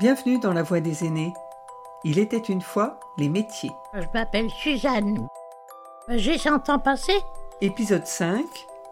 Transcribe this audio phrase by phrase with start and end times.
[0.00, 1.34] Bienvenue dans la voie des aînés.
[2.04, 3.72] Il était une fois les métiers.
[3.92, 5.28] Je m'appelle Suzanne.
[6.08, 7.12] J'ai 100 ans passé.
[7.60, 8.46] Épisode 5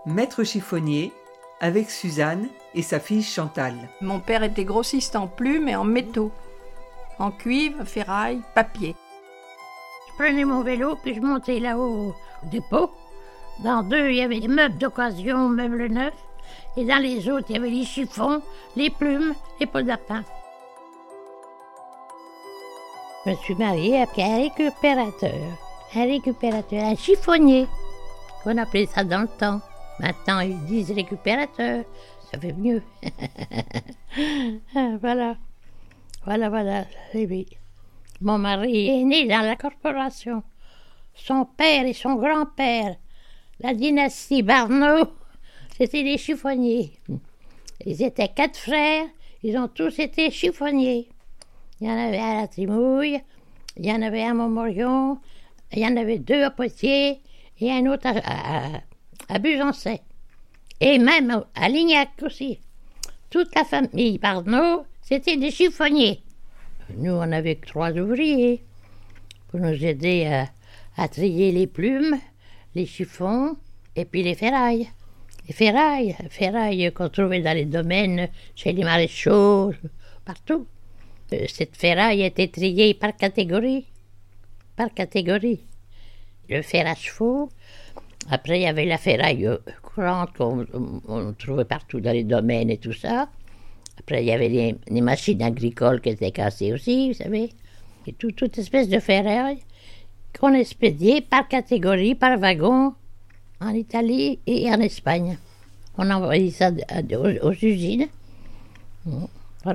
[0.04, 1.14] Maître chiffonnier
[1.60, 3.88] avec Suzanne et sa fille Chantal.
[4.02, 6.30] Mon père était grossiste en plumes et en métaux,
[7.18, 8.95] en cuivre, ferraille, papier.
[10.11, 12.14] Je prenais mon vélo puis je montais là-haut au
[12.50, 12.90] dépôt.
[13.64, 16.12] Dans deux, il y avait des meubles d'occasion, meubles neufs.
[16.77, 18.43] Et dans les autres, il y avait les chiffons,
[18.77, 20.22] les plumes, les pots d'apin.
[23.29, 25.59] Je me suis mariée avec un récupérateur.
[25.95, 27.67] Un récupérateur, un chiffonnier.
[28.46, 29.61] On appelait ça dans le temps.
[30.01, 31.85] Maintenant, ils disent récupérateur.
[32.33, 32.83] Ça fait mieux.
[35.03, 35.37] voilà.
[36.25, 36.87] Voilà, voilà.
[37.12, 37.47] Oui.
[38.23, 40.42] Mon mari est né dans la corporation.
[41.15, 42.97] Son père et son grand-père,
[43.61, 45.05] la dynastie Barneau,
[45.77, 46.92] c'était des chiffonniers.
[47.84, 49.05] Ils étaient quatre frères,
[49.42, 51.11] ils ont tous été chiffonniers.
[51.81, 53.20] Il y en avait à la Trimouille,
[53.77, 55.19] il y en avait à Montmorion,
[55.73, 57.20] il y en avait deux à Poitiers
[57.61, 58.81] et un autre à,
[59.29, 59.39] à.
[60.81, 62.59] Et même à Lignac aussi.
[63.31, 66.23] Toute la famille Barneau, c'était des chiffonniers.
[66.97, 68.63] Nous, on avait que trois ouvriers
[69.48, 70.48] pour nous aider à,
[70.97, 72.19] à trier les plumes,
[72.75, 73.57] les chiffons
[73.97, 74.89] et puis les ferrailles.
[75.47, 79.73] Les ferrailles, ferrailles qu'on trouvait dans les domaines, chez les maréchaux,
[80.25, 80.67] partout.
[81.33, 83.87] Euh, Cette ferraille était triée par catégorie.
[84.77, 85.61] Par catégorie.
[86.48, 87.51] Le fer à chevaux.
[88.31, 90.67] Après, il y avait la ferraille euh, courante qu'on
[91.09, 93.29] on trouvait partout dans les domaines et tout ça.
[93.98, 97.51] Après, il y avait les, machines agricoles qui étaient cassées aussi, vous savez.
[98.07, 99.59] Et tout, toute espèce de ferraille
[100.39, 102.95] qu'on expédiait par catégorie, par wagon,
[103.61, 105.39] en Italie et en Espagne.
[105.97, 108.07] On envoyait ça aux, usines.
[109.05, 109.27] Voilà,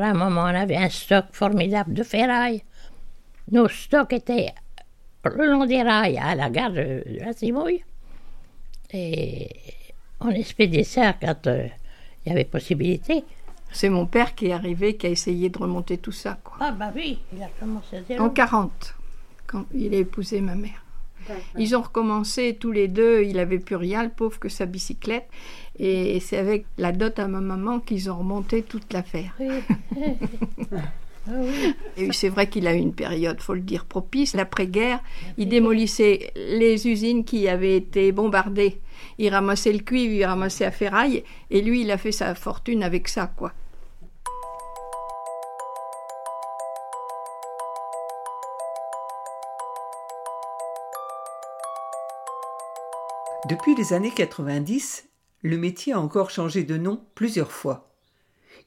[0.02, 2.64] à un moment, on avait un stock formidable de ferraille.
[3.52, 4.54] Nos stocks étaient
[5.26, 7.84] le long des rails à la gare de, de la Cimouille.
[8.92, 9.50] Et
[10.20, 11.68] on expédiait ça quand euh,
[12.26, 13.24] il y avait possibilité.
[13.72, 16.58] C'est mon père qui est arrivé, qui a essayé de remonter tout ça, quoi.
[16.60, 18.24] Ah bah oui, il a commencé à zéro.
[18.24, 18.96] En 40,
[19.48, 20.83] quand il a épousé ma mère.
[21.58, 25.28] Ils ont recommencé tous les deux, il avait plus rien, le pauvre, que sa bicyclette.
[25.80, 29.36] Et c'est avec la dot à ma maman qu'ils ont remonté toute l'affaire.
[31.26, 31.32] Ah.
[31.96, 34.34] Et c'est vrai qu'il a eu une période, faut le dire, propice.
[34.36, 35.00] L'après-guerre,
[35.38, 38.82] il démolissait les usines qui avaient été bombardées.
[39.18, 42.84] Il ramassait le cuivre, il ramassait la ferraille, et lui, il a fait sa fortune
[42.84, 43.54] avec ça, quoi.
[53.50, 55.10] Depuis les années 90,
[55.42, 57.94] le métier a encore changé de nom plusieurs fois.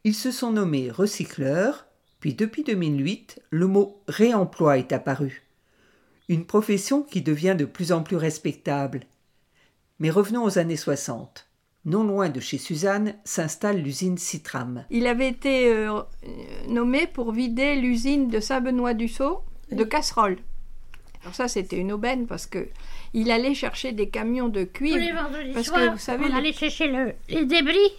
[0.05, 1.87] Ils se sont nommés recycleurs,
[2.21, 5.45] puis depuis 2008, le mot réemploi est apparu.
[6.29, 9.05] Une profession qui devient de plus en plus respectable.
[9.99, 11.49] Mais revenons aux années 60.
[11.87, 14.85] Non loin de chez Suzanne s'installe l'usine Citram.
[14.91, 16.03] Il avait été euh,
[16.69, 19.43] nommé pour vider l'usine de Saint-Benoît-du-Sault
[19.73, 20.39] de casseroles.
[21.27, 22.69] Alors ça, c'était une aubaine parce que
[23.13, 25.23] il allait chercher des camions de Tous les cuivre.
[25.23, 27.93] vendredis Parce soirs, que vous savez, on les- allait chercher le- les débris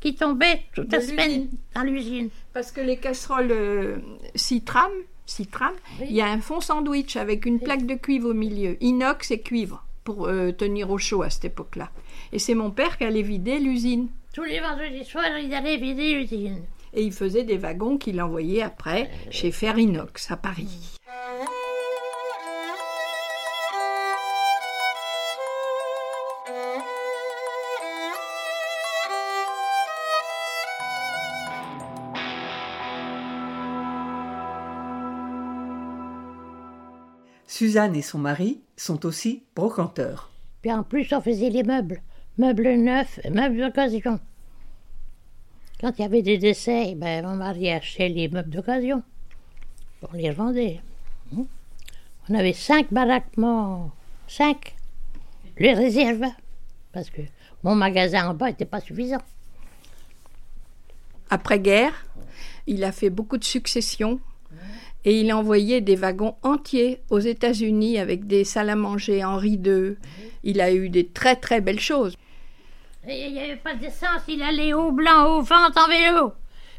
[0.00, 1.50] qui tombaient toute la semaine l'usine.
[1.74, 2.28] dans l'usine.
[2.54, 3.96] Parce que les casseroles euh,
[4.34, 4.90] Citram,
[5.26, 6.06] Citram, Oui.
[6.08, 9.40] il y a un fond sandwich avec une plaque de cuivre au milieu, inox et
[9.40, 11.90] cuivre, pour euh, tenir au chaud à cette époque-là.
[12.32, 14.08] Et c'est mon père qui allait vider l'usine.
[14.32, 16.62] Tous les vendredis soirs, ils allaient vider l'usine.
[16.94, 20.96] Et il faisait des wagons qu'il envoyait après chez Ferrinox à Paris.
[37.54, 40.28] Suzanne et son mari sont aussi brocanteurs.
[40.60, 42.02] Puis en plus, on faisait les meubles.
[42.36, 44.18] Meubles neufs, meubles d'occasion.
[45.80, 49.04] Quand il y avait des décès, ben, mon mari achetait les meubles d'occasion.
[50.02, 50.80] On les revendait.
[51.32, 51.44] Hein.
[52.28, 53.92] On avait cinq baraquements.
[54.26, 54.74] Cinq.
[55.56, 56.26] Les réserves.
[56.90, 57.22] Parce que
[57.62, 59.22] mon magasin en bas n'était pas suffisant.
[61.30, 62.04] Après-guerre,
[62.66, 64.18] il a fait beaucoup de successions
[65.04, 69.60] et il a envoyé des wagons entiers aux États-Unis avec des salles à manger Henri
[69.64, 69.96] II.
[70.42, 72.16] Il a eu des très très belles choses.
[73.06, 76.32] Et il n'y avait pas d'essence, il allait au blanc, au ventre en vélo.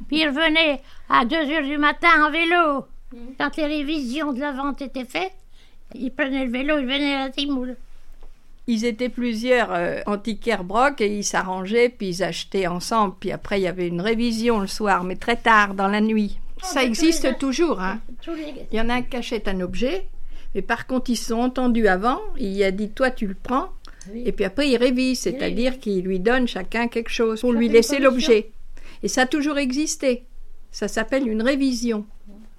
[0.08, 2.86] Puis il revenait à 2 heures du matin en vélo.
[3.40, 5.36] Quand les révisions de la vente étaient faites,
[5.94, 7.78] il prenait le vélo, il venait à la Timoule.
[8.68, 13.14] Ils étaient plusieurs euh, antiquaires broc et ils s'arrangeaient puis ils achetaient ensemble.
[13.20, 16.40] Puis après il y avait une révision le soir, mais très tard dans la nuit.
[16.66, 17.80] Ça existe toujours.
[17.80, 18.00] Hein.
[18.72, 20.08] Il y en a un qui achète un objet,
[20.54, 22.22] mais par contre, ils se sont entendus avant.
[22.38, 23.70] Il a dit Toi, tu le prends.
[24.14, 28.00] Et puis après, il révise, c'est-à-dire qu'il lui donne chacun quelque chose pour lui laisser
[28.00, 28.52] l'objet.
[29.04, 30.24] Et ça a toujours existé.
[30.72, 32.06] Ça s'appelle une révision.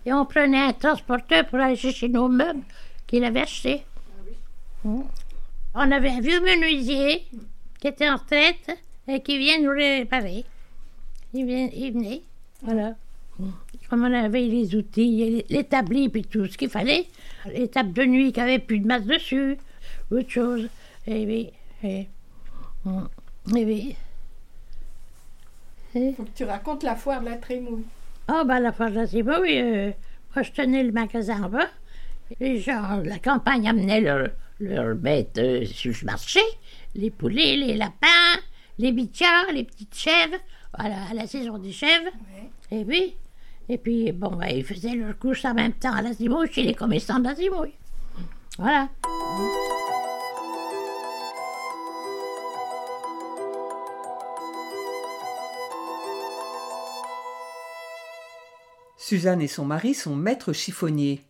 [0.04, 2.62] Et on prenait un transporteur pour aller chercher nos meubles
[3.06, 3.82] qu'il avait achetés.
[4.84, 5.02] On
[5.74, 7.24] avait un vieux menuisier
[7.80, 10.44] qui était en retraite et qui vient nous réparer.
[11.34, 12.22] Il, vient, il venait,
[12.62, 12.94] voilà.
[13.88, 17.06] Comme on avait les outils, l'établi, puis tout ce qu'il fallait.
[17.52, 19.56] Les tables de nuit qui n'avaient plus de masse dessus,
[20.10, 20.68] autre chose.
[21.06, 21.52] Et oui,
[21.84, 22.08] et,
[23.52, 23.96] oui.
[25.92, 27.84] Faut que tu racontes la foire de la Trémouille.
[28.28, 29.90] Ah, oh, ben la foire de la Trémouille, euh,
[30.34, 31.68] moi je tenais le magasin en bas.
[32.40, 34.30] Les gens de la campagne amenaient leurs
[34.60, 36.40] leur bêtes euh, sur le marché,
[36.94, 38.40] les poulets, les lapins,
[38.78, 40.38] les bichas, les petites chèvres,
[40.78, 42.10] voilà, à la saison des chèvres.
[42.70, 43.14] Et puis,
[43.68, 46.62] et puis bon, ben, ils faisaient leur couche en même temps à la Zimouille chez
[46.62, 47.74] les commerçants de la Zimouille.
[48.58, 48.88] Voilà.
[58.96, 61.22] Suzanne et son mari sont maîtres chiffonniers.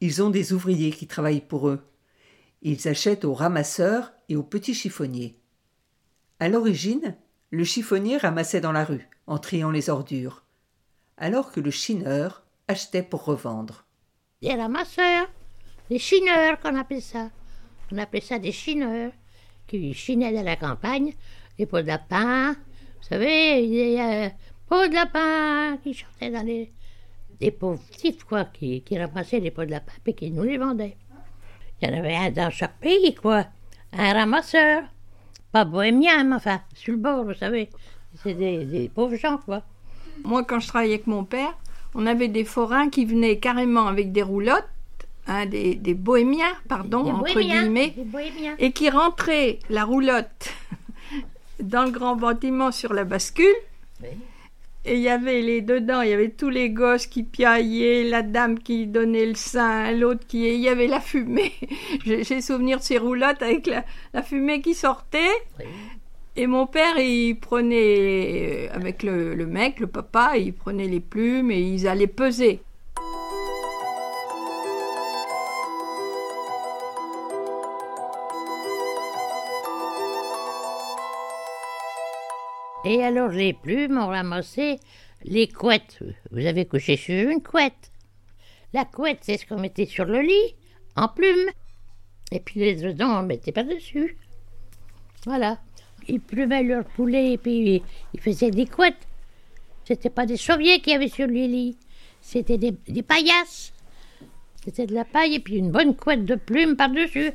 [0.00, 1.80] Ils ont des ouvriers qui travaillent pour eux.
[2.60, 5.34] Ils achètent aux ramasseurs et aux petits chiffonniers.
[6.40, 7.16] À l'origine,
[7.50, 10.43] le chiffonnier ramassait dans la rue, en triant les ordures,
[11.16, 13.86] alors que le chineur achetait pour revendre.
[14.42, 15.28] Les ramasseurs,
[15.90, 17.30] les chineurs qu'on appelle ça.
[17.92, 19.12] On appelait ça des chineurs,
[19.66, 21.12] qui chinaient dans la campagne,
[21.58, 24.28] des pots de lapin, vous savez, des euh,
[24.66, 26.72] pots de lapin qui chantaient dans les,
[27.38, 30.58] des pauvres types, quoi, qui, qui ramassaient les pots de lapin et qui nous les
[30.58, 30.96] vendaient.
[31.80, 33.46] Il y en avait un dans chaque pays, quoi.
[33.92, 34.84] Un ramasseur.
[35.52, 37.70] Pas bohémien, mais enfin, sur le bord, vous savez.
[38.22, 39.62] C'est des, pauvres gens, quoi.
[40.22, 41.56] Moi, quand je travaillais avec mon père,
[41.94, 44.68] on avait des forains qui venaient carrément avec des roulottes,
[45.26, 47.94] hein, des, des, bohémiens, pardon, entre guillemets,
[48.58, 50.52] et qui rentraient la roulotte
[51.60, 53.54] dans le grand bâtiment sur la bascule.
[54.86, 58.20] Et il y avait les dedans, il y avait tous les gosses qui piaillaient, la
[58.20, 60.46] dame qui donnait le sein, l'autre qui.
[60.46, 61.54] Il y avait la fumée.
[62.04, 65.32] J'ai souvenir de ces roulottes avec la, fumée qui sortait.
[66.36, 71.52] Et mon père, il prenait, euh, avec le, mec, le papa, il prenait les plumes
[71.52, 72.60] et ils allaient peser.
[82.86, 84.78] Et alors les plumes ont ramassé
[85.22, 86.00] les couettes.
[86.32, 87.92] Vous avez couché sur une couette.
[88.72, 90.54] La couette, c'est ce qu'on mettait sur le lit,
[90.96, 91.48] en plumes.
[92.32, 94.16] Et puis les dedans, on ne mettait pas dessus.
[95.24, 95.58] Voilà.
[96.08, 99.06] Ils plumaient leurs poulets et puis ils faisaient des couettes.
[99.84, 101.76] C'était pas des soviets qu'il y avait sur le lit.
[102.20, 103.72] C'était des, paillasses.
[104.64, 107.32] C'était de la paille et puis une bonne couette de plumes par-dessus.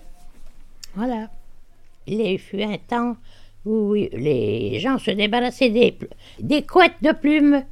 [0.95, 1.29] Voilà.
[2.07, 3.15] Il fut un temps
[3.65, 5.69] où les gens se débarrassaient
[6.39, 7.63] des, couettes de plumes.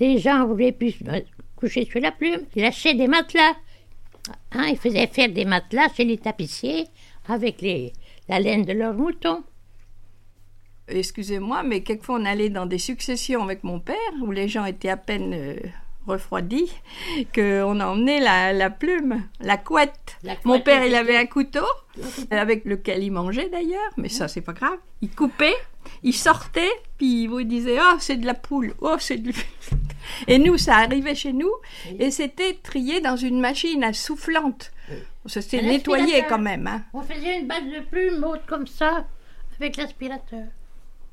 [0.00, 0.98] Les gens voulaient plus
[1.54, 2.40] coucher sur la plume.
[2.56, 3.54] Ils achetaient des matelas.
[4.52, 6.86] Hein, ils faisaient faire des matelas chez les tapissiers
[7.28, 7.92] avec les,
[8.28, 9.44] la laine de leurs moutons.
[10.88, 14.88] Excusez-moi, mais quelquefois on allait dans des successions avec mon père où les gens étaient
[14.88, 15.56] à peine euh,
[16.06, 16.72] refroidi,
[17.34, 20.16] qu'on emmenait la, la plume, la couette.
[20.44, 21.66] Mon père, il avait un couteau,
[22.30, 24.78] avec lequel il mangeait d'ailleurs, mais ça, c'est pas grave.
[25.02, 25.56] Il coupait,
[26.02, 29.32] il sortait, puis il vous disait Oh, c'est de la poule, oh, c'est de.
[30.26, 31.50] Et nous, ça arrivait chez nous,
[31.98, 34.72] et c'était trié dans une machine à soufflante.
[35.26, 36.66] C'était nettoyé quand même.
[36.66, 36.82] Hein.
[36.94, 39.04] On faisait une base de plumes haute comme ça,
[39.60, 40.46] avec l'aspirateur.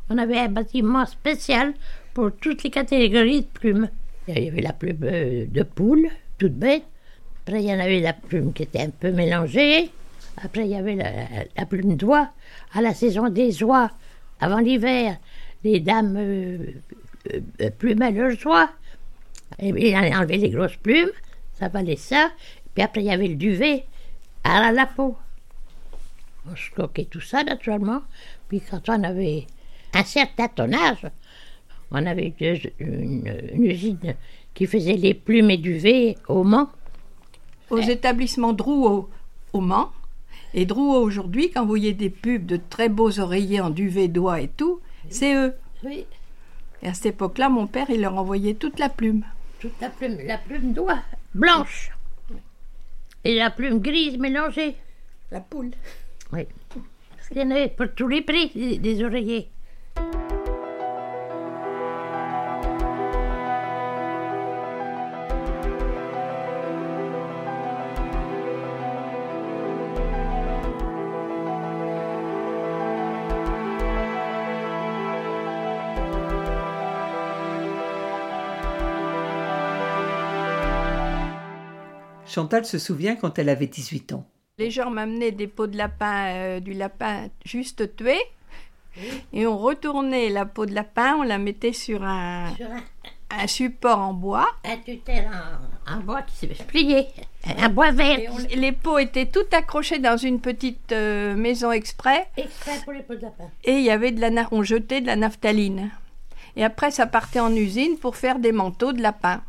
[0.10, 1.74] On avait un bâtiment spécial
[2.14, 3.90] pour toutes les catégories de plumes.
[4.28, 6.84] Il y avait la plume euh, de poule, toute bête.
[7.44, 9.92] Après, il y en avait la plume qui était un peu mélangée.
[10.44, 12.30] Après, il y avait la, plume d'oie.
[12.74, 13.92] À la saison des oies,
[14.40, 15.18] avant l'hiver,
[15.64, 16.58] les dames euh,
[17.62, 18.70] euh, plumaient leurs oies.
[19.60, 21.12] Et ils enlevaient les grosses plumes,
[21.54, 22.32] ça valait ça.
[22.74, 23.86] Puis après, il y avait le duvet
[24.44, 25.18] à la peau.
[26.50, 28.02] On stockait tout ça, naturellement.
[28.50, 29.48] Puis quand on avait
[29.96, 31.08] un certain tonnage,
[31.92, 32.34] on avait
[32.80, 34.16] une, usine
[34.54, 36.70] qui faisait les plumes et duvets au Mans.
[37.70, 39.10] Aux établissements Drouot
[39.54, 39.92] au Mans.
[40.54, 44.42] Et Drouot aujourd'hui, quand vous voyez des pubs de très beaux oreillers en duvet d'oie
[44.42, 45.54] et tout, c'est eux.
[45.84, 46.06] Oui.
[46.82, 49.24] Et à cette époque-là, mon père, il leur envoyait toute la plume.
[49.60, 51.00] Toute la plume, la plume d'oie
[51.34, 51.92] blanche.
[53.24, 54.76] Et la plume grise mélangée.
[55.32, 55.72] La poule.
[56.32, 56.46] Oui.
[57.16, 59.50] Parce qu'il y en avait pour tous les prix, des oreillers.
[82.36, 84.26] Chantal se souvient quand elle avait 18 ans.
[84.58, 88.18] Les gens m'amenaient des pots de lapin, euh, du lapin juste tué.
[89.32, 92.82] Et on retournait la peau de lapin, on la mettait sur un, Sur un,
[93.44, 94.50] un support en bois.
[94.66, 95.30] un tutelle
[95.88, 97.08] en, en bois qui s'est plié.
[97.58, 98.20] Un bois vert.
[98.20, 102.28] Et on- les pots étaient tout accrochés dans une petite euh, maison exprès.
[102.36, 103.50] Exprès pour les pots de lapin.
[103.64, 105.90] Et il y avait de la, on jetait de la naphtaline.
[106.58, 109.42] Et après, ça partait en usine pour faire des manteaux de lapin.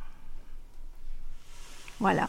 [1.98, 2.28] Voilà.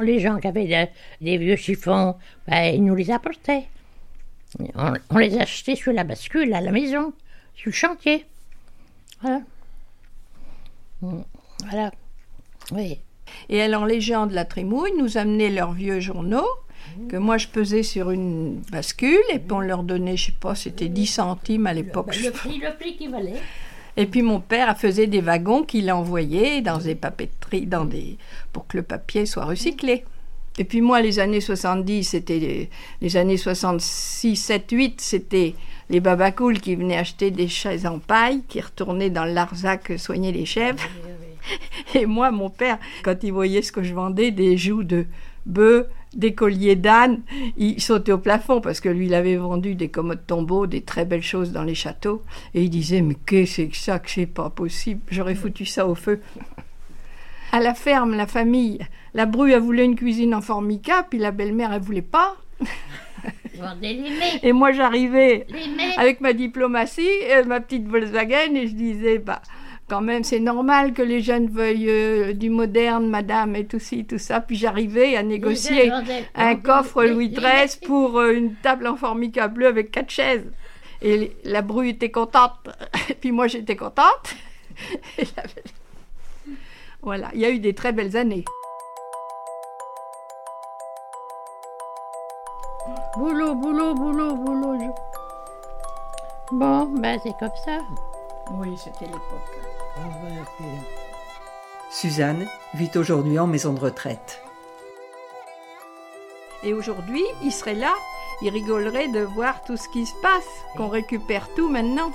[0.00, 2.16] Les gens qui avaient de- des vieux chiffons,
[2.48, 3.64] ben, ils nous les apportaient.
[4.74, 7.12] On, on les achetait sur la bascule à la maison,
[7.54, 8.26] sur le chantier.
[9.22, 9.40] Voilà.
[11.02, 11.20] Mm,
[11.68, 11.90] Voilà.
[12.72, 12.98] Oui.
[13.48, 16.48] Et alors, les gens de la Trémouille nous amenaient leurs vieux journaux,
[17.08, 20.54] que moi je pesais sur une bascule, et puis on leur donnait, je sais pas,
[20.54, 22.08] c'était 10 centimes à l'époque.
[22.10, 23.34] Ben, le prix, le prix qui valait.
[23.96, 28.18] Et puis mon père faisait des wagons qu'il envoyait dans des papeteries, dans des,
[28.52, 30.04] pour que le papier soit recyclé.
[30.58, 32.70] Et puis moi, les années 70, c'était les,
[33.00, 35.54] les années 66, 7, 8, c'était
[35.88, 40.32] les babacools qui venaient acheter des chaises en paille, qui retournaient dans le Larzac soigner
[40.32, 40.82] les chèvres.
[41.94, 45.06] Et moi, mon père, quand il voyait ce que je vendais, des joues de
[45.46, 47.22] bœufs, des colliers d'âne,
[47.56, 51.04] il sautait au plafond parce que lui, il avait vendu des commodes tombeaux, des très
[51.04, 52.22] belles choses dans les châteaux.
[52.54, 55.66] Et il disait, mais qu'est-ce que c'est que ça, que c'est pas possible, j'aurais foutu
[55.66, 56.20] ça au feu.
[57.52, 58.78] À la ferme, la famille,
[59.14, 62.36] la bru, elle voulait une cuisine en formica, puis la belle-mère, elle voulait pas.
[64.42, 65.46] Et moi, j'arrivais
[65.96, 69.42] avec ma diplomatie, euh, ma petite Volkswagen, et je disais, bah,
[69.90, 74.04] quand même, c'est normal que les jeunes veuillent euh, du moderne, madame, et tout ci,
[74.06, 74.40] tout ça.
[74.40, 75.90] Puis j'arrivais à négocier
[76.36, 80.46] un coffre Louis XIII pour euh, une table en formica bleu avec quatre chaises.
[81.02, 82.52] Et la bru était contente,
[83.08, 84.36] et puis moi j'étais contente.
[87.02, 88.44] Voilà, il y a eu des très belles années.
[93.16, 94.94] Boulot, boulot, boulot, boulot.
[96.52, 97.78] Bon, ben c'est comme ça.
[98.52, 99.69] Oui, c'était l'époque.
[101.90, 104.42] Suzanne vit aujourd'hui en maison de retraite.
[106.62, 107.94] Et aujourd'hui, il serait là,
[108.42, 112.12] il rigolerait de voir tout ce qui se passe, qu'on récupère tout maintenant.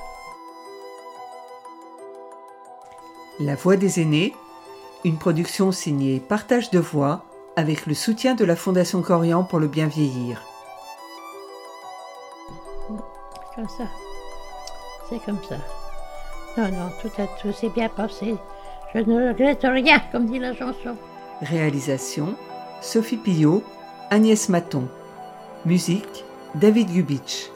[3.40, 4.34] La Voix des aînés,
[5.04, 7.24] une production signée Partage de voix
[7.56, 10.42] avec le soutien de la Fondation Corian pour le bien vieillir.
[13.56, 13.86] Comme ça.
[15.10, 15.58] C'est comme ça.
[16.58, 18.36] Non, non, tout, a, tout s'est bien passé.
[18.94, 20.96] Je ne regrette rien, comme dit la chanson.
[21.42, 22.36] Réalisation
[22.82, 23.64] Sophie Pillot,
[24.10, 24.88] Agnès Maton.
[25.66, 26.24] Musique
[26.56, 27.50] David Gubitsch.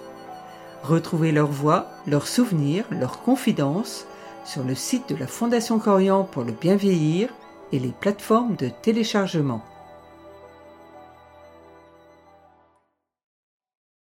[0.83, 4.05] Retrouvez leurs voix, leurs souvenirs, leurs confidences
[4.43, 7.29] sur le site de la Fondation Corian pour le bien vieillir
[7.71, 9.61] et les plateformes de téléchargement.